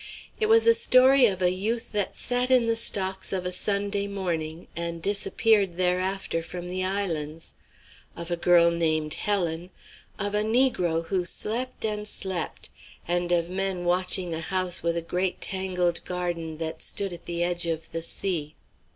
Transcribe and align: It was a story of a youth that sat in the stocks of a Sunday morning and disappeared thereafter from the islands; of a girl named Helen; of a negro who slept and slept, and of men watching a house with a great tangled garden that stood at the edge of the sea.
It 0.39 0.47
was 0.49 0.65
a 0.65 0.73
story 0.73 1.27
of 1.27 1.43
a 1.43 1.51
youth 1.51 1.91
that 1.91 2.15
sat 2.17 2.49
in 2.49 2.65
the 2.65 2.75
stocks 2.75 3.31
of 3.31 3.45
a 3.45 3.51
Sunday 3.51 4.07
morning 4.07 4.67
and 4.75 4.99
disappeared 4.99 5.73
thereafter 5.73 6.41
from 6.41 6.69
the 6.69 6.83
islands; 6.83 7.53
of 8.17 8.31
a 8.31 8.35
girl 8.35 8.71
named 8.71 9.13
Helen; 9.13 9.69
of 10.17 10.33
a 10.33 10.41
negro 10.41 11.05
who 11.05 11.23
slept 11.23 11.85
and 11.85 12.07
slept, 12.07 12.71
and 13.07 13.31
of 13.31 13.51
men 13.51 13.85
watching 13.85 14.33
a 14.33 14.41
house 14.41 14.81
with 14.81 14.97
a 14.97 15.03
great 15.03 15.39
tangled 15.39 16.03
garden 16.03 16.57
that 16.57 16.81
stood 16.81 17.13
at 17.13 17.27
the 17.27 17.43
edge 17.43 17.67
of 17.67 17.91
the 17.91 18.01
sea. 18.01 18.55